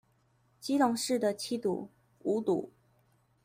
[0.59, 1.91] 基隆市的七堵、
[2.23, 2.73] 五堵